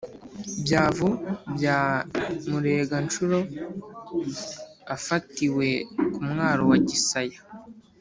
Byavu 0.63 1.09
bya 1.55 1.79
Mureganshuro 2.49 3.39
afatiwe 4.95 5.67
ku 6.13 6.21
mwaro 6.29 6.63
wa 6.71 6.77
Gisaya 6.87 7.39